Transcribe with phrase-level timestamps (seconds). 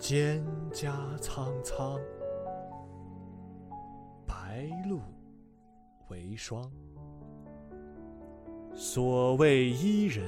[0.00, 2.00] 蒹葭苍苍，
[4.26, 4.98] 白露
[6.08, 6.72] 为霜。
[8.74, 10.24] 所谓伊人，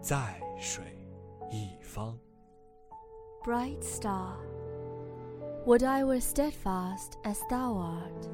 [0.00, 0.82] 在水
[1.48, 2.18] 一方。
[3.44, 4.34] Bright star,
[5.64, 8.28] would I were steadfast as thou art.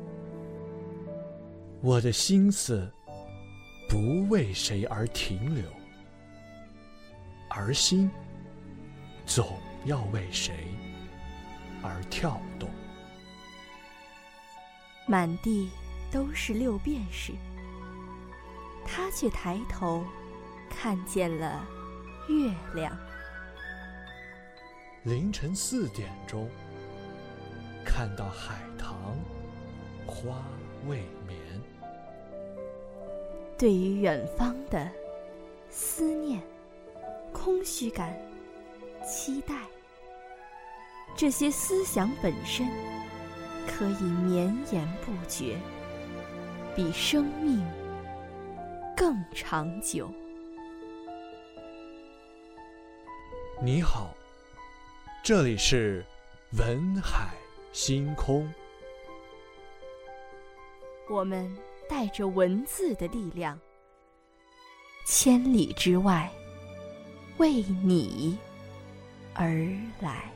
[1.82, 2.90] 我的心思
[3.86, 5.64] 不为谁而停留，
[7.50, 8.10] 而心
[9.26, 10.68] 总要为谁
[11.82, 12.70] 而跳动。
[15.06, 15.68] 满地
[16.10, 17.32] 都是六便士，
[18.84, 20.04] 他却抬头
[20.70, 21.64] 看见了
[22.28, 22.96] 月亮。
[25.02, 26.48] 凌晨四点钟，
[27.84, 29.16] 看到海棠
[30.06, 30.42] 花
[30.88, 31.38] 未眠。
[33.56, 34.90] 对于远方的
[35.70, 36.42] 思念、
[37.32, 38.12] 空虚感、
[39.06, 39.54] 期待，
[41.16, 42.66] 这些思想本身
[43.64, 45.56] 可以绵延不绝，
[46.74, 47.64] 比生命
[48.96, 50.10] 更长久。
[53.62, 54.12] 你好，
[55.22, 56.04] 这里是
[56.58, 57.32] 文海
[57.72, 58.52] 星空。
[61.08, 61.56] 我们
[61.88, 63.56] 带着文字的力量，
[65.06, 66.28] 千里之外，
[67.38, 68.36] 为你
[69.38, 69.48] 而
[70.00, 70.32] 来。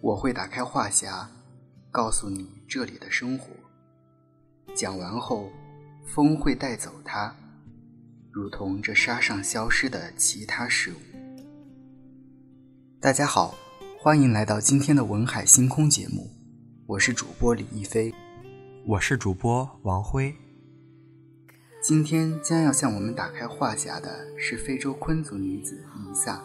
[0.00, 1.26] 我会打开话匣，
[1.90, 3.48] 告诉你这里的生活。
[4.74, 5.50] 讲完后，
[6.06, 7.34] 风会带走它，
[8.30, 11.25] 如同这沙上消失的其他事物。
[13.06, 13.54] 大家好，
[14.00, 16.28] 欢迎来到今天的文海星空节目，
[16.88, 18.12] 我是主播李一飞，
[18.84, 20.34] 我是主播王辉。
[21.80, 26.42] 今天将要向我们打开话匣的是非洲昆族女子尼萨，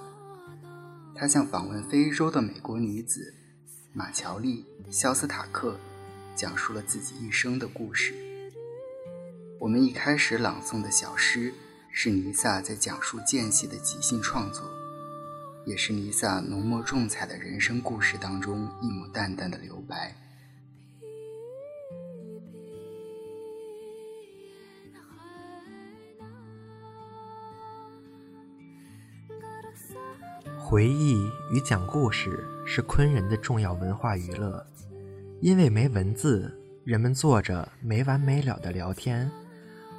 [1.16, 3.34] 她向访问非洲的美国女子
[3.91, 5.80] 马乔丽·肖斯塔克
[6.35, 8.14] 讲述了自己一生的故事。
[9.59, 11.52] 我们一开始朗诵的小诗
[11.91, 14.62] 是尼萨在讲述间隙的即兴创作，
[15.66, 20.16] 也是尼萨浓墨重彩的人生故事当中一抹淡淡的留白。
[30.57, 31.16] 回忆
[31.51, 34.66] 与讲故事是昆人的重要文化娱乐，
[35.41, 36.49] 因为没文字，
[36.85, 39.29] 人们坐着没完没了的聊天，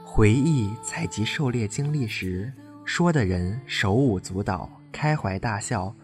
[0.02, 2.50] 回忆采集狩猎经历时，
[2.86, 5.94] 说的人手舞足蹈，开怀大笑，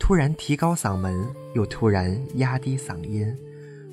[0.00, 3.36] 突然提高嗓门，又突然压低嗓音，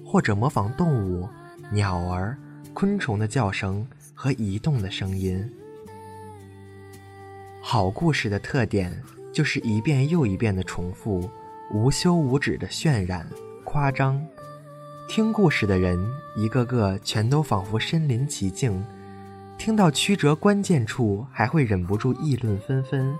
[0.03, 1.27] 或者模仿动物、
[1.71, 2.37] 鸟儿、
[2.73, 5.47] 昆虫的叫声和移动的声音。
[7.61, 8.99] 好故事的特点。
[9.35, 11.29] 就是一遍又一遍的重复，
[11.73, 13.27] 无休无止的渲染、
[13.65, 14.25] 夸张。
[15.09, 15.99] 听故事的人
[16.37, 18.81] 一个个全都仿佛身临其境，
[19.57, 23.13] 听到曲折关键处还会忍不住议论纷纷。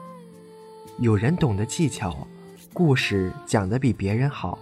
[1.00, 2.25] 有人懂得技巧，
[2.72, 4.57] 故事讲得比别人好。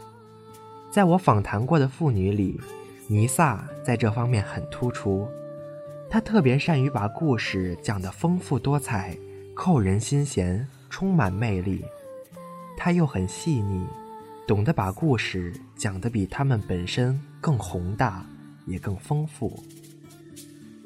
[0.90, 2.60] 在我访谈过的妇女里，
[3.08, 5.28] 尼萨在这方面很突出。
[6.10, 9.16] 她特别善于把故事讲得丰富多彩，
[9.54, 10.68] 扣人心弦。
[10.90, 11.84] 充满魅力，
[12.78, 13.84] 她又很细腻，
[14.48, 18.24] 懂得把故事讲得比他们本身更宏大，
[18.68, 19.60] 也更丰富。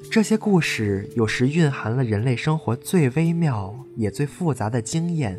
[0.09, 5.37] 这些故事有时蕴含了人类生活最微妙也最复杂的经验，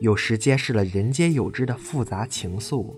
[0.00, 2.92] 有时揭示了人皆有之的复杂情愫。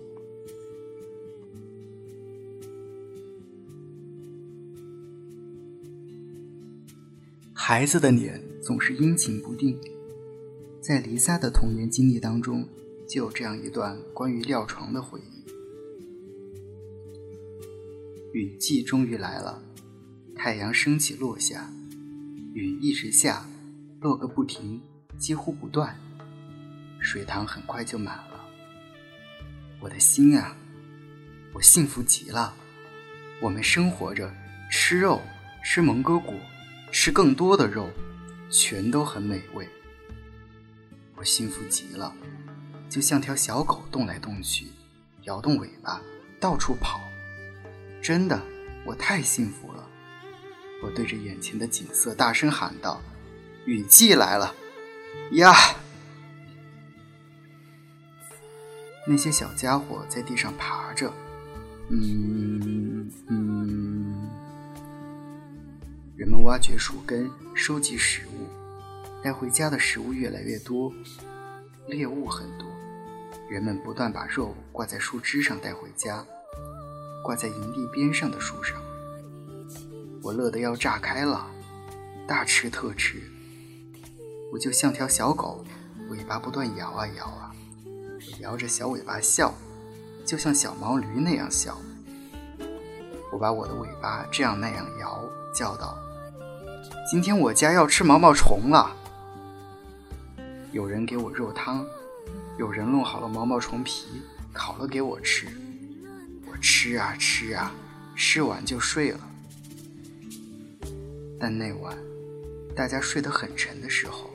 [7.53, 9.77] 孩子的脸总是阴晴不定。
[10.81, 12.65] 在黎萨的童年经历当中，
[13.07, 15.43] 就有这样一段关于尿床的回忆。
[18.31, 19.61] 雨季终于来了，
[20.37, 21.67] 太阳升起落下，
[22.53, 23.45] 雨一直下，
[23.99, 24.79] 落个不停，
[25.17, 25.99] 几乎不断，
[26.99, 28.45] 水塘很快就满了。
[29.79, 30.55] 我的心啊，
[31.53, 32.53] 我幸福极了。
[33.41, 34.31] 我们生活着，
[34.71, 35.21] 吃肉，
[35.63, 36.35] 吃蒙哥果，
[36.91, 37.89] 吃更多的肉，
[38.49, 39.67] 全都很美味。
[41.15, 42.13] 我幸福极了，
[42.87, 44.67] 就像条小狗动来动去，
[45.23, 45.99] 摇动尾巴，
[46.39, 47.01] 到处跑。
[48.01, 48.39] 真的，
[48.85, 49.76] 我太幸福了。
[50.81, 53.01] 我对着眼前的景色大声喊道
[53.65, 54.53] ：“雨季来了！”
[55.33, 55.53] 呀，
[59.05, 61.11] 那些小家伙在地上爬着，
[61.89, 64.29] 嗯嗯。
[66.15, 68.47] 人们挖掘树根，收集食物，
[69.23, 70.93] 带回家的食物越来越多，
[71.87, 72.67] 猎物很多。
[73.49, 76.25] 人们不断把肉挂在树枝上带回家，
[77.23, 78.81] 挂在营地边上的树上。
[80.27, 81.47] 我乐得要炸开了，
[82.27, 83.23] 大吃特吃。
[84.51, 85.63] 我就像条小狗，
[86.09, 87.55] 尾巴不断摇啊摇啊。
[87.85, 89.53] 我摇着小尾巴笑，
[90.25, 91.77] 就像小毛驴那样笑。
[93.31, 95.23] 我把我的尾巴这样那样摇，
[95.55, 95.97] 叫道
[97.09, 98.93] ：“今天我家要吃毛毛虫了。”
[100.73, 101.85] 有人给我肉汤。
[102.57, 104.21] 有人弄好了毛毛虫皮，
[104.51, 105.47] 烤了给我吃。
[106.45, 107.71] 我吃啊吃啊，
[108.13, 109.19] 吃完就睡了。
[111.39, 111.97] 但那晚，
[112.75, 114.29] 大家睡得很沉的时候，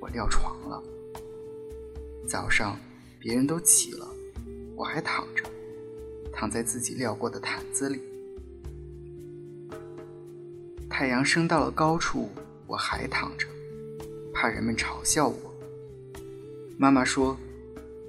[0.00, 0.82] 我尿床了。
[2.26, 2.78] 早上，
[3.20, 4.08] 别人都起了，
[4.74, 5.44] 我还躺着，
[6.32, 8.00] 躺在自己尿过的毯子里。
[10.88, 12.30] 太阳升到了高处，
[12.66, 13.46] 我还躺着，
[14.32, 15.54] 怕人们嘲笑我。
[16.76, 17.36] 妈妈说：“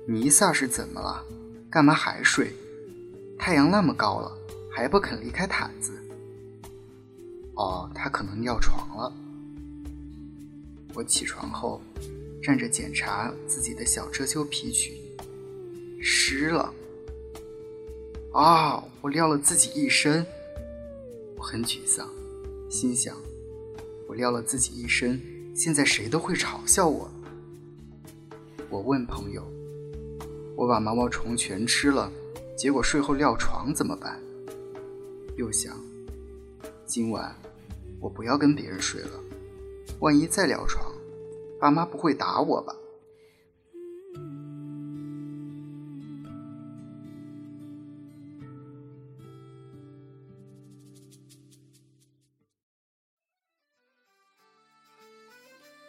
[0.08, 1.24] 尼萨是怎么了？
[1.70, 2.52] 干嘛还睡？
[3.38, 4.32] 太阳那么高了，
[4.72, 5.92] 还不肯离开毯子。”
[7.56, 9.14] 哦，他可能尿床了。
[10.94, 11.82] 我起床后，
[12.42, 14.94] 站着检查自己的小遮羞皮裙，
[16.02, 16.74] 湿了。
[18.34, 20.26] 啊，我尿了自己一身。
[21.38, 22.10] 我很沮丧，
[22.70, 23.16] 心想：
[24.08, 25.22] 我尿了自己一身，
[25.56, 27.10] 现在谁都会嘲笑我。
[28.70, 29.46] 我问朋友
[30.56, 32.12] ：“我把毛毛虫全吃了，
[32.58, 34.20] 结果睡后尿床怎么办？”
[35.38, 35.78] 又想
[36.86, 37.36] ：“今晚
[38.06, 39.20] 我不要跟别人睡了，
[40.00, 40.94] 万一再聊床，
[41.60, 42.76] 爸妈不会打我吧？”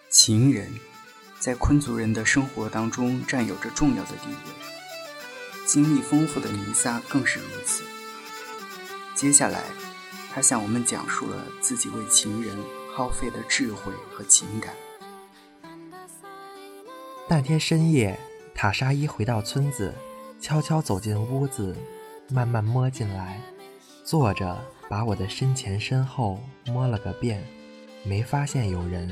[0.08, 0.72] 情人。
[1.38, 4.34] 在昆族人的生活当中占有着重要的地位，
[5.64, 7.84] 经历丰富的尼撒更是如此。
[9.14, 9.62] 接下来，
[10.36, 12.54] 他向我们讲述了自己为情人
[12.92, 14.74] 耗费的智慧和情感。
[17.26, 18.20] 那天深夜，
[18.54, 19.94] 塔沙伊回到村子，
[20.38, 21.74] 悄悄走进屋子，
[22.28, 23.40] 慢慢摸进来，
[24.04, 27.42] 坐着把我的身前身后摸了个遍，
[28.04, 29.10] 没发现有人。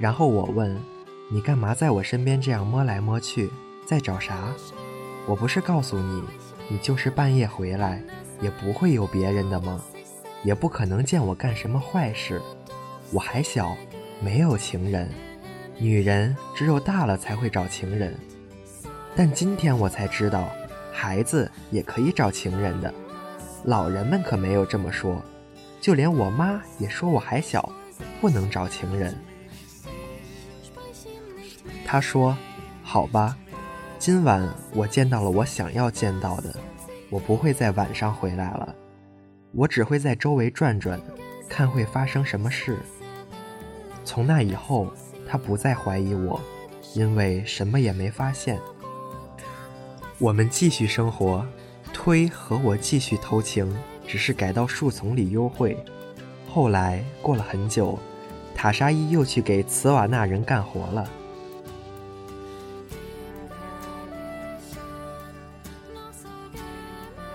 [0.00, 0.74] 然后我问。
[1.30, 3.50] 你干嘛在我身边这样摸来摸去，
[3.84, 4.50] 在找啥？
[5.26, 6.24] 我不是告诉你，
[6.68, 8.02] 你就是半夜回来，
[8.40, 9.84] 也不会有别人的吗？
[10.44, 12.40] 也不可能见我干什么坏事。
[13.12, 13.76] 我还小，
[14.20, 15.08] 没有情人。
[15.78, 18.14] 女人只有大了才会找情人。
[19.14, 20.48] 但今天我才知道，
[20.92, 22.92] 孩子也可以找情人的。
[23.64, 25.22] 老人们可没有这么说，
[25.80, 27.72] 就连我妈也说我还小，
[28.20, 29.14] 不能找情人。
[31.84, 32.36] 他说
[32.82, 33.36] ：“好吧，
[33.98, 36.54] 今晚我见到了我想要见到的，
[37.10, 38.74] 我不会在晚上回来了，
[39.58, 41.00] 我只会在周围转转，
[41.48, 42.78] 看会发生什么事。
[44.04, 44.86] 从那以后，
[45.28, 46.40] 他不再怀疑我，
[46.94, 48.60] 因为什么也没发现。
[50.18, 51.44] 我们继续生活，
[51.92, 55.76] 推和我继续偷情，只是改到树丛里幽会。
[56.48, 57.98] 后来过了很久，
[58.54, 61.10] 塔沙伊又去给茨瓦纳人干活了。”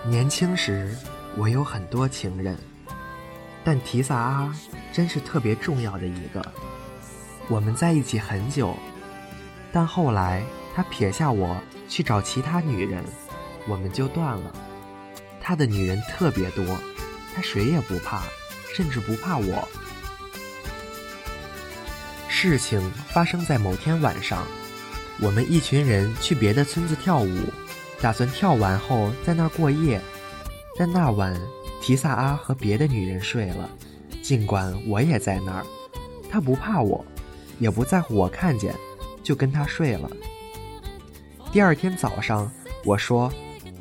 [0.07, 0.95] 年轻时，
[1.35, 2.57] 我有很多情人，
[3.63, 4.55] 但提萨阿
[4.91, 6.43] 真是特别重要的一个。
[7.47, 8.75] 我们在一起很久，
[9.71, 10.43] 但后来
[10.75, 11.57] 他撇下我
[11.89, 13.03] 去找其他女人，
[13.67, 14.53] 我们就断了。
[15.41, 16.63] 他的女人特别多，
[17.35, 18.21] 他谁也不怕，
[18.73, 19.67] 甚至不怕我。
[22.27, 24.45] 事情发生在某天晚上，
[25.19, 27.51] 我们一群人去别的村子跳舞。
[28.01, 30.01] 打算跳完后在那儿过夜，
[30.77, 31.39] 但那晚
[31.81, 33.69] 提萨阿和别的女人睡了，
[34.21, 35.65] 尽管我也在那儿，
[36.29, 37.03] 他不怕我，
[37.59, 38.73] 也不在乎我看见，
[39.21, 40.09] 就跟他睡了。
[41.51, 42.51] 第二天早上，
[42.83, 43.31] 我说：“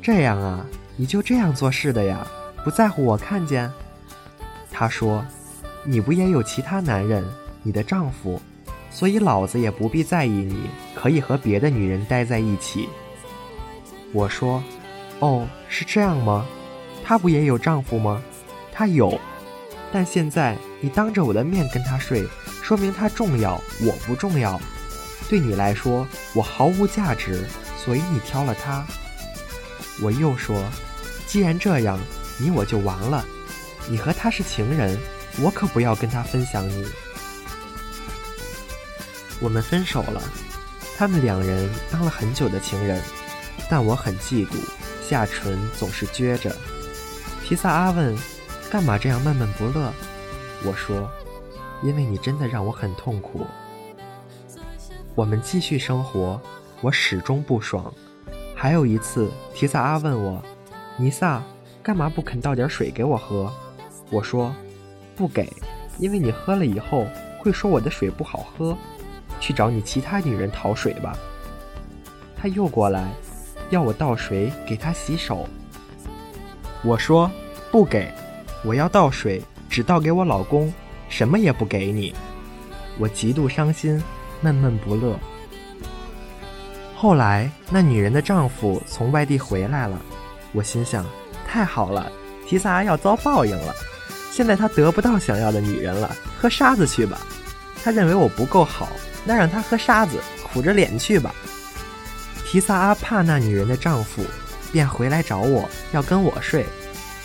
[0.01, 2.27] 这样啊，你就这样做事的呀，
[2.63, 3.71] 不在乎我看见？”
[4.69, 5.25] 他说
[5.83, 7.23] ：“你不也有其他男人，
[7.63, 8.39] 你的丈夫，
[8.91, 12.87] 所以老子也不必在意你可以和别的女人待在一起。”
[14.13, 14.61] 我说
[15.19, 16.45] ：“哦，是这样吗？
[17.03, 18.21] 她不也有丈夫吗？
[18.71, 19.19] 她有，
[19.91, 22.25] 但现在你当着我的面跟她睡，
[22.61, 24.59] 说明她重要，我不重要。
[25.29, 27.45] 对你来说，我毫无价值，
[27.77, 28.85] 所以你挑了他。
[30.01, 30.63] 我又说，
[31.27, 31.99] 既然这样，
[32.37, 33.23] 你我就完了。
[33.87, 34.97] 你和他是情人，
[35.41, 36.85] 我可不要跟他分享你。
[39.39, 40.21] 我们分手了，
[40.97, 43.01] 他们两人当了很久的情人，
[43.69, 44.55] 但我很嫉妒，
[45.07, 46.55] 下唇总是撅着。
[47.43, 48.15] 提萨阿问
[48.71, 49.93] ：“干嘛这样闷闷不乐？”
[50.65, 51.11] 我说
[51.83, 53.45] ：“因为你真的让我很痛苦。”
[55.13, 56.39] 我们继续生活，
[56.79, 57.93] 我始终不爽。
[58.55, 60.41] 还有一次，提萨阿问我
[60.95, 61.43] ：“尼萨，
[61.83, 63.51] 干嘛不肯倒点水给我喝？”
[64.09, 64.55] 我说
[65.13, 65.51] ：“不给，
[65.99, 67.05] 因为你喝了以后
[67.39, 68.75] 会说我的水不好喝。
[69.41, 71.13] 去找你其他女人讨水吧。”
[72.37, 73.11] 他又过来，
[73.69, 75.45] 要我倒水给他洗手。
[76.83, 77.31] 我说
[77.71, 78.13] ：“不给，
[78.63, 80.71] 我要倒水，只倒给我老公，
[81.07, 82.13] 什么也不给你。”
[82.99, 84.01] 我极度伤心，
[84.41, 85.17] 闷闷不乐。
[86.95, 89.99] 后来，那女人的丈夫从外地回来了，
[90.51, 91.05] 我心想：
[91.47, 92.11] 太好了，
[92.45, 93.73] 提萨要遭报应了。
[94.29, 97.19] 现在他得不到想要的女人了，喝沙子去吧。
[97.83, 98.89] 他认为我不够好，
[99.25, 101.33] 那让他喝沙子，苦着脸去吧。
[102.45, 104.23] 提萨阿怕那女人的丈夫。
[104.73, 106.65] 便回来找我要跟我睡，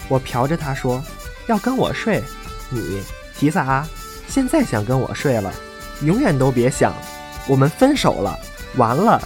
[0.09, 1.03] 我瞟着他说
[1.49, 2.23] 要跟我睡，
[2.69, 3.03] 你
[3.35, 3.89] 提萨阿
[4.29, 5.53] 现在想跟我睡了，
[6.03, 6.93] 永远都别想，
[7.49, 8.39] 我们分手了，
[8.77, 9.21] 完了。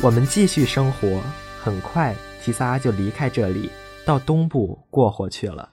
[0.00, 1.20] 我们继续生活，
[1.62, 3.70] 很快提萨阿就离开这里，
[4.04, 5.68] 到东部过活去了。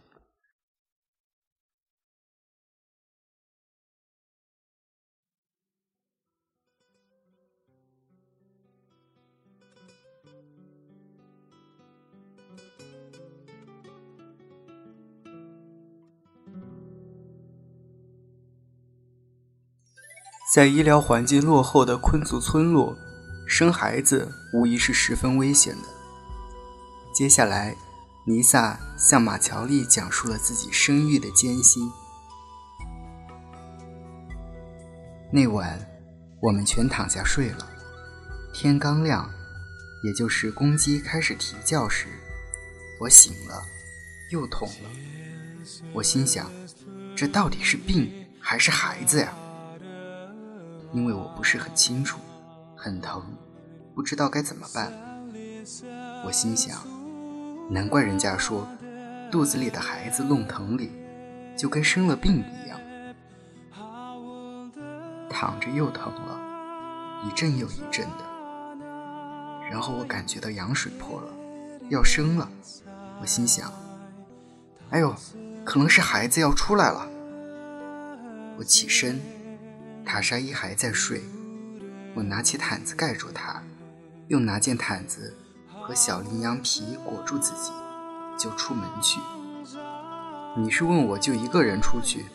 [20.56, 22.98] 在医疗环境落后的昆族村落，
[23.46, 25.90] 生孩子无疑是十分危险的。
[27.14, 27.76] 接下来，
[28.26, 31.92] 尼萨向马乔丽讲述了自己生育的艰辛。
[35.30, 35.78] 那晚，
[36.42, 37.68] 我们全躺下睡了。
[38.54, 39.30] 天刚亮，
[40.06, 42.08] 也就是公鸡开始啼叫时，
[43.02, 43.62] 我醒了，
[44.32, 44.90] 又痛了。
[45.92, 46.50] 我心想，
[47.14, 48.10] 这到底是病
[48.40, 49.34] 还是孩子呀？
[50.96, 52.22] 因为我不是很清楚，
[52.74, 53.22] 很疼，
[53.94, 54.94] 不知道该怎么办。
[56.26, 56.80] 我心想，
[57.70, 58.66] 难怪人家说，
[59.30, 60.94] 肚子里的孩子弄疼里，
[61.58, 62.80] 就跟生了病一样。
[65.30, 66.40] 躺着又疼了，
[67.28, 68.24] 一阵又一阵的。
[69.70, 71.28] 然后我感觉到羊水破了，
[71.90, 72.50] 要生了。
[73.20, 73.70] 我心想，
[74.92, 75.14] 哎呦，
[75.66, 77.06] 可能是孩子要出来了。
[78.58, 79.20] 我起身。
[80.06, 81.24] 塔沙伊还在睡，
[82.14, 83.62] 我拿起毯子盖住他，
[84.28, 85.36] 又拿件毯子
[85.82, 87.72] 和小羚羊皮裹住自己，
[88.38, 89.20] 就出门去。
[90.56, 92.26] 你是问我就一个人出去？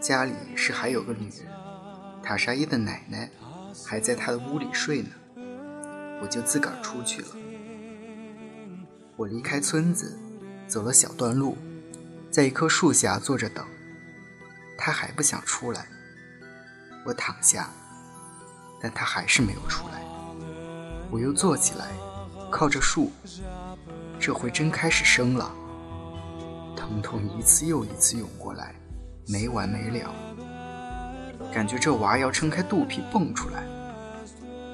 [0.00, 1.46] 家里是还有个女人，
[2.22, 3.30] 塔沙伊的奶奶
[3.86, 5.08] 还在她的屋里睡呢，
[6.20, 7.28] 我就自个儿出去了。
[9.16, 10.18] 我离开村子，
[10.66, 11.56] 走了小段路，
[12.30, 13.64] 在一棵树下坐着等，
[14.76, 15.86] 他还不想出来。
[17.06, 17.70] 我躺下，
[18.82, 20.02] 但他还是没有出来。
[21.08, 21.86] 我又坐起来，
[22.50, 23.12] 靠着树，
[24.18, 25.48] 这回真开始生了。
[26.76, 28.74] 疼痛一次又一次涌过来，
[29.28, 30.10] 没完没了。
[31.54, 33.62] 感觉这娃要撑开肚皮蹦出来，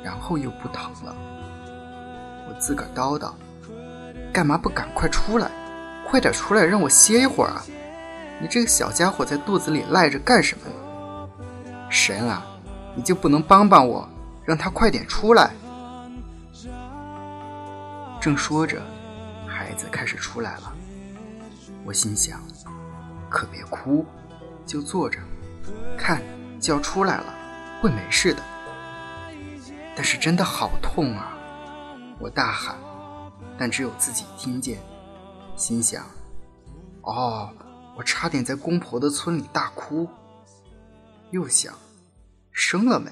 [0.03, 1.15] 然后又不疼了。
[2.49, 3.35] 我自个儿叨叨
[4.33, 5.51] ：“干嘛不赶快出来？
[6.09, 7.63] 快点出来，让我歇一会儿啊！
[8.41, 10.75] 你这个小家伙在肚子里赖着干什么呢？”
[11.93, 12.43] 神啊，
[12.97, 14.09] 你就不能帮帮我，
[14.47, 15.51] 让他快点出来？
[18.19, 18.81] 正说着，
[19.47, 20.73] 孩子开始出来了。
[21.85, 22.41] 我心想，
[23.29, 24.07] 可别哭，
[24.65, 25.19] 就坐着，
[25.99, 26.23] 看
[26.59, 27.25] 就要出来了，
[27.83, 28.43] 会没事的。
[29.95, 31.37] 但是真的好痛啊！
[32.19, 32.75] 我大喊，
[33.59, 34.79] 但只有自己听见。
[35.57, 36.07] 心想，
[37.03, 37.51] 哦，
[37.95, 40.09] 我差点在公婆的村里大哭。
[41.33, 41.79] 又想，
[42.53, 43.11] 生了没？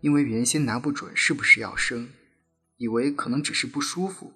[0.00, 2.08] 因为原先拿不准是不是要生，
[2.78, 4.32] 以为可能只是不舒服。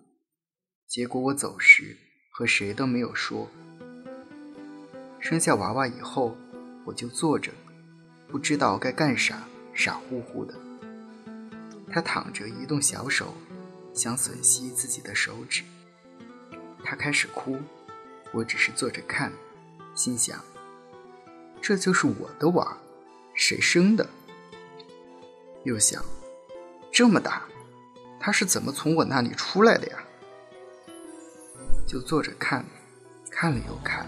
[0.87, 1.97] 结果我走时
[2.31, 3.50] 和谁都没有说。
[5.19, 6.37] 生下娃娃以后，
[6.85, 7.50] 我就坐着，
[8.29, 10.55] 不知道该干啥，傻乎乎的。
[11.89, 13.35] 他躺着移动小手，
[13.95, 15.62] 想吮吸自己的手指。
[16.85, 17.59] 他开始哭，
[18.35, 19.33] 我只是坐着看，
[19.95, 20.45] 心想。
[21.62, 22.76] 这就是我的娃，
[23.35, 24.09] 谁生的？
[25.64, 26.02] 又想，
[26.90, 27.43] 这么大，
[28.19, 29.99] 他是怎么从我那里出来的呀？
[31.87, 32.64] 就坐着看，
[33.31, 34.07] 看了又看。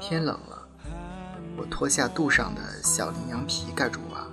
[0.00, 0.68] 天冷了，
[1.56, 4.26] 我脱下肚上的小羚羊皮盖住娃，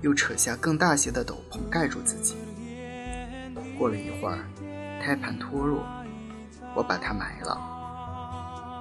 [0.00, 2.36] 又扯下更大些的斗篷盖住自己。
[3.78, 4.44] 过了一会儿，
[5.00, 5.86] 胎盘脱落，
[6.74, 7.71] 我把它埋了。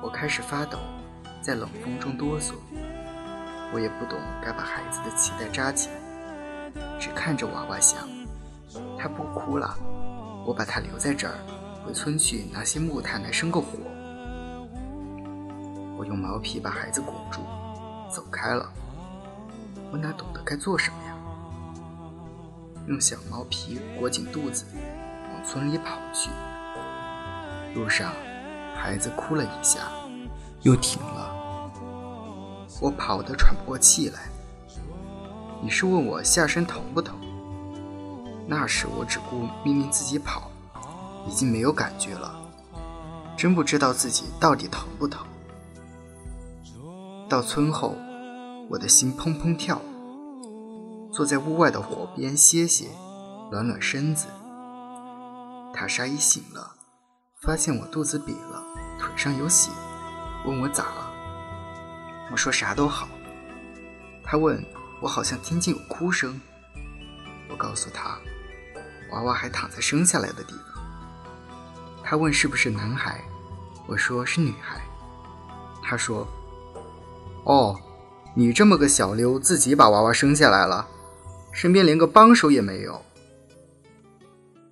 [0.01, 0.79] 我开始发抖，
[1.41, 2.53] 在冷风中哆嗦。
[3.73, 5.89] 我也不懂该把孩子的脐带扎紧，
[6.99, 8.07] 只看着娃娃想，
[8.97, 9.77] 他不哭了，
[10.45, 11.35] 我把他留在这儿，
[11.85, 13.77] 回村去拿些木炭来生个火。
[15.97, 17.41] 我用毛皮把孩子裹住，
[18.09, 18.69] 走开了。
[19.91, 21.15] 我哪懂得该做什么呀？
[22.87, 24.65] 用小毛皮裹紧肚子，
[25.31, 26.29] 往村里跑去。
[27.73, 28.11] 路上，
[28.81, 29.91] 孩子哭了一下，
[30.63, 31.31] 又停了。
[32.81, 34.21] 我跑得喘不过气来。
[35.61, 37.15] 你是问我下身疼不疼？
[38.47, 40.49] 那时我只顾命令自己跑，
[41.27, 42.33] 已经没有感觉了，
[43.37, 45.23] 真不知道自己到底疼不疼。
[47.29, 47.95] 到村后，
[48.67, 49.79] 我的心砰砰跳，
[51.11, 52.87] 坐在屋外的火边歇歇，
[53.51, 54.25] 暖暖身子。
[55.71, 56.73] 塔莎一醒了，
[57.41, 58.63] 发现我肚子瘪了，
[58.99, 59.71] 腿上有血，
[60.45, 61.11] 问我咋了。
[62.31, 63.09] 我说啥都好。
[64.23, 64.63] 他问
[65.01, 66.39] 我好像听见有哭声。
[67.49, 68.15] 我告诉他，
[69.11, 70.83] 娃娃还躺在生下来的地方。
[72.03, 73.19] 他问是不是男孩，
[73.87, 74.79] 我说是女孩。
[75.81, 76.27] 他说
[77.43, 77.75] ：“哦，
[78.35, 80.87] 你这么个小溜，自己把娃娃生下来了，
[81.51, 83.03] 身边连个帮手也没有。”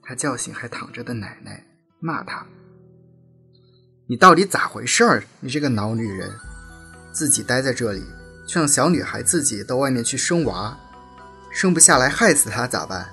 [0.04, 1.66] 他叫醒还躺着的奶奶，
[2.00, 2.46] 骂他
[4.12, 5.24] ：“你到底咋回事儿？
[5.39, 6.32] 你这个老女人！”
[7.13, 8.04] 自己待在这里，
[8.48, 10.75] 却让小女孩自己到外面去生娃，
[11.51, 13.07] 生不下来害死她咋办？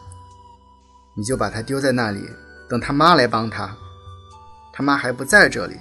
[1.14, 2.26] 你就把她丢在那里，
[2.66, 3.76] 等她妈来帮她。
[4.72, 5.76] 她妈还不在这里，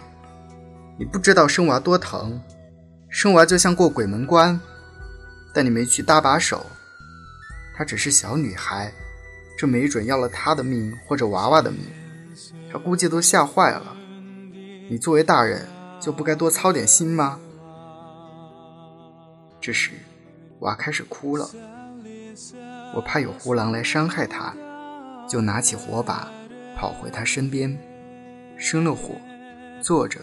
[0.99, 2.37] 你不知道生娃多疼，
[3.09, 4.59] 生娃就像过鬼门关，
[5.53, 6.65] 但你没去搭把手。
[7.77, 8.91] 她只是小女孩，
[9.57, 11.79] 这没准要了她的命或者娃娃的命，
[12.69, 13.95] 她估计都吓坏了。
[14.87, 15.67] 你作为大人，
[15.99, 17.39] 就不该多操点心吗？
[19.59, 19.91] 这时，
[20.59, 21.49] 娃开始哭了。
[22.93, 24.53] 我怕有胡狼来伤害他，
[25.27, 26.27] 就拿起火把，
[26.75, 27.75] 跑回他身边，
[28.57, 29.15] 生了火，
[29.81, 30.19] 坐着。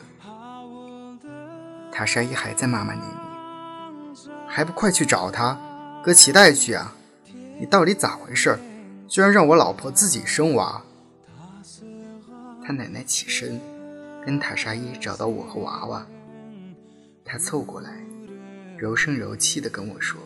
[1.90, 5.59] 塔沙伊还在骂骂咧咧，还不快去找他，
[6.05, 6.94] 割脐带去啊！
[7.59, 8.57] 你到底咋回事？
[9.09, 10.83] 居然让我老婆自己生娃！
[12.64, 13.61] 他奶奶起身，
[14.25, 16.07] 跟塔沙伊找到我和娃娃，
[17.25, 17.91] 他凑过来。
[18.79, 20.21] 柔声柔气地跟我说：“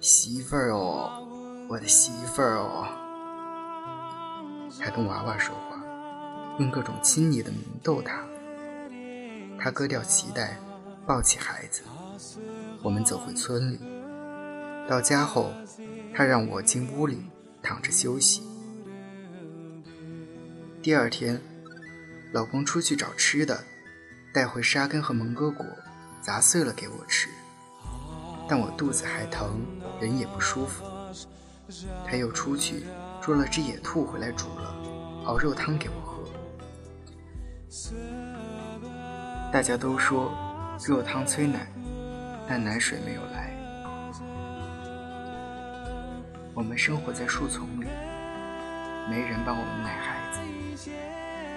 [0.00, 1.26] 媳妇儿哦，
[1.68, 2.86] 我的媳妇儿哦。”
[4.78, 5.82] 还跟娃娃说话，
[6.58, 8.22] 用各种亲昵的名逗他。
[9.58, 10.58] 他割掉脐带，
[11.06, 11.82] 抱起孩子，
[12.82, 13.78] 我们走回村里。
[14.88, 15.50] 到家后，
[16.14, 17.18] 他让我进屋里
[17.62, 18.42] 躺着休息。
[20.82, 21.40] 第二天，
[22.32, 23.64] 老公出去找吃的，
[24.32, 25.66] 带回沙根和蒙哥果。
[26.22, 27.30] 砸碎了给我吃，
[28.46, 29.64] 但我肚子还疼，
[30.02, 30.84] 人也不舒服。
[32.06, 32.84] 他又出去
[33.22, 34.74] 捉了只野兔回来煮了，
[35.24, 36.28] 熬肉汤给我喝。
[39.50, 40.30] 大家都说
[40.86, 41.66] 肉汤催奶，
[42.46, 43.50] 但奶水没有来。
[46.52, 47.86] 我们生活在树丛里，
[49.08, 50.19] 没人帮我们奶孩子，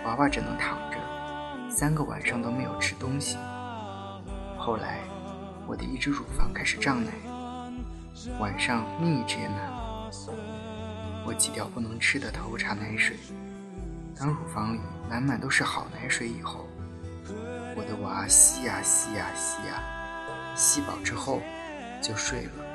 [0.06, 0.98] 娃娃只能躺着，
[1.70, 3.38] 三个晚上都没有吃东西。
[4.58, 5.00] 后来，
[5.66, 7.12] 我的一只乳房开始胀奶，
[8.40, 10.10] 晚上另一只也满了。
[11.26, 13.16] 我挤掉不能吃的头茶奶水，
[14.20, 16.68] 当乳房里满满都是好奶水以后，
[17.76, 19.82] 我的娃吸呀吸呀吸呀，
[20.56, 21.42] 吸饱之后
[22.02, 22.73] 就睡了。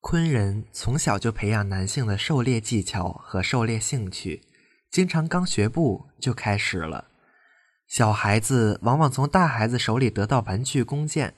[0.00, 4.42] 昆人从小就培养男性的狩猎技巧和狩猎兴趣，
[4.90, 7.08] 经常刚学步就开始了。
[7.86, 11.34] 小孩子往往从大孩子手里得到玩具弓箭，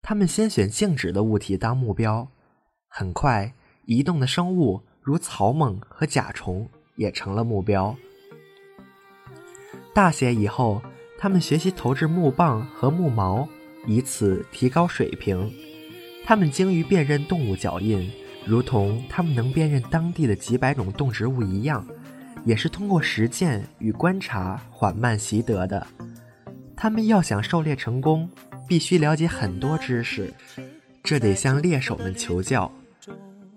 [0.00, 2.28] 他们先选静止的物体当目标，
[2.88, 3.52] 很快
[3.84, 7.94] 移动的生物如草蜢和甲虫也成了目标。
[9.94, 10.82] 大些以后，
[11.18, 13.46] 他们学习投掷木棒和木矛，
[13.86, 15.52] 以此提高水平。
[16.24, 18.10] 他们精于辨认动物脚印，
[18.46, 21.86] 如同他们能辨认当地的几百种动植物一样，
[22.44, 25.86] 也是通过实践与观察缓慢习得的。
[26.76, 28.28] 他们要想狩猎成功，
[28.66, 30.32] 必须了解很多知识，
[31.02, 32.70] 这得向猎手们求教。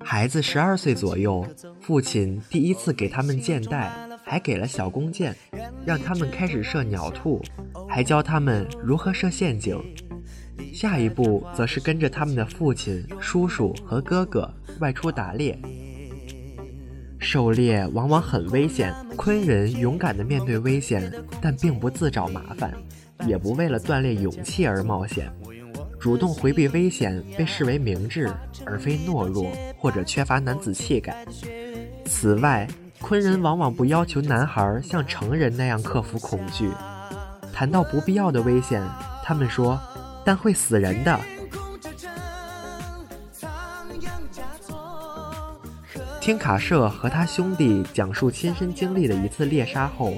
[0.04, 1.48] 孩子十二岁左右，
[1.82, 3.92] 父亲第一次给他们箭袋，
[4.24, 5.36] 还给了小弓箭，
[5.84, 7.42] 让他们开始射鸟兔，
[7.90, 9.80] 还教他们如何设陷阱。
[10.76, 15.58] 下一步则是跟着他们的父亲、叔叔和哥哥外出打猎。
[17.18, 21.10] 狩猎往往很危险，昆人勇敢地面对危险，
[21.42, 22.74] 但并不自找麻烦，
[23.26, 25.32] 也不为了锻炼勇气而冒险。
[25.98, 28.30] 主动回避危险被视为明智，
[28.66, 31.26] 而非懦弱或者缺乏男子气概。
[32.06, 32.68] 此外，
[33.00, 36.70] 昆人往往不要求男孩像成人那样克服恐惧。
[37.54, 38.84] 谈到不必要的危险，
[39.24, 39.80] 他们说
[40.26, 41.18] ：“但会死人的。”
[46.20, 50.12] 听卡舍和他兄弟讲述亲身经历的一次猎杀后，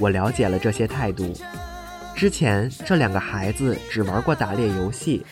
[0.00, 1.30] 我了解了这些态度。
[2.16, 5.26] 之前这两个孩子只玩过打猎游戏，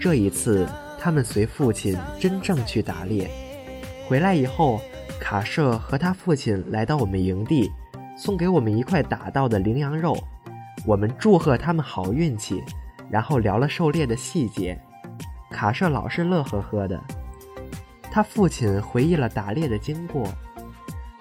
[0.00, 0.66] 这一次
[0.98, 3.30] 他们随父亲真正去打猎。
[4.08, 4.80] 回来以后，
[5.20, 7.70] 卡舍和他父亲来到我们营地，
[8.16, 10.16] 送给我们一块打到的羚羊肉。
[10.86, 12.62] 我们祝贺他们好运气，
[13.10, 14.80] 然后聊了狩猎的细节。
[15.50, 16.98] 卡舍老是乐呵呵的。
[18.10, 20.26] 他父亲回忆了打猎的经过，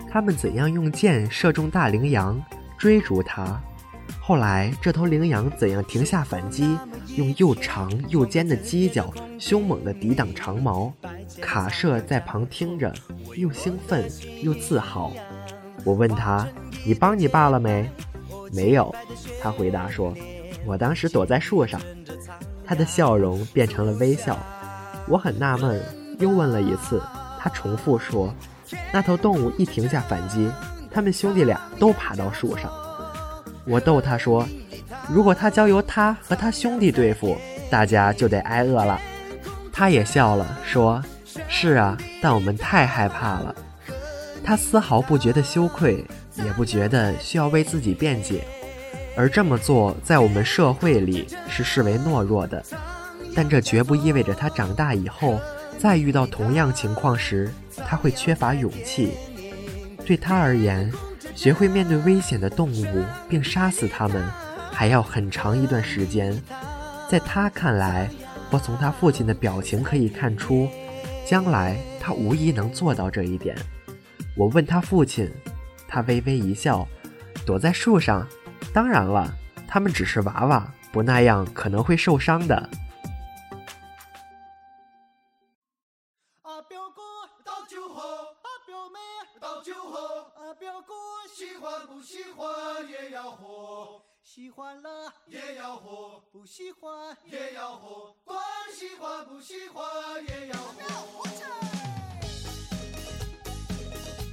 [0.10, 2.42] 他们怎样用箭射中大羚羊，
[2.78, 3.62] 追逐它。
[4.20, 6.78] 后来，这头羚羊怎样停下反击，
[7.16, 10.92] 用又长又尖的犄角凶猛地抵挡长矛？
[11.42, 12.94] 卡舍在旁听着，
[13.36, 14.08] 又兴奋
[14.42, 15.12] 又自豪。
[15.84, 16.48] 我问他
[16.86, 17.90] ：“你帮你爸了没
[18.54, 18.94] ？”“没有。”
[19.42, 20.14] 他回答说
[20.66, 21.80] ：“我当时躲在树上。”
[22.66, 24.38] 他的笑容变成了微笑。
[25.08, 25.82] 我很纳闷，
[26.20, 27.02] 又问了一次，
[27.40, 28.34] 他重复说
[28.94, 30.48] ：“那头动物一停下反击，
[30.92, 32.72] 他们兄弟俩都爬到树上。”
[33.66, 34.48] 我逗他说
[35.10, 37.36] ：“如果他交由他和他兄弟对付，
[37.72, 39.00] 大家就得挨饿了。”
[39.74, 41.04] 他也笑了，说
[41.50, 43.56] ：“是啊，但我们太害怕了。”
[44.44, 46.04] 他丝毫不觉得羞愧，
[46.36, 48.44] 也不觉得需要为自己辩解，
[49.20, 52.64] 而这么做在我们社会里是视为懦弱的。
[53.36, 55.38] 但这绝不意味着他长大以后
[55.78, 57.52] 再遇到同样情况时，
[57.86, 59.12] 他会缺乏勇气。
[60.06, 60.90] 对他而言，
[61.36, 64.26] 学会面对危险的动物并杀死它们，
[64.72, 66.42] 还要很长一段时间。
[67.10, 68.10] 在他看来，
[68.50, 70.70] 或从他父亲的表情可以看出，
[71.26, 73.54] 将来他无疑能做到这一点。
[74.38, 75.30] 我问他父亲，
[75.90, 76.88] 他微微一笑，
[77.46, 78.26] 躲在树上。
[78.74, 79.32] 当然了，
[79.68, 82.70] 他们只是娃娃，不那样可能会受伤的。
[94.22, 98.40] 喜欢了也要喝，不喜欢也要喝，管
[98.74, 99.84] 喜欢不喜欢
[100.28, 100.70] 也要喝。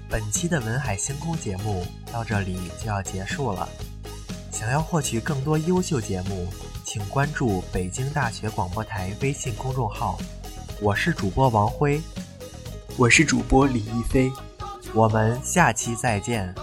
[0.08, 3.68] 本期的文海星空节目到这里就要结束了。
[4.58, 6.48] 想要获取更多优秀节目，
[6.82, 10.18] 请关注北京大学广播台微信公众号。
[10.80, 12.00] 我是主播王辉，
[12.96, 14.32] 我是主播李一飞，
[14.94, 16.54] 我们下期再见。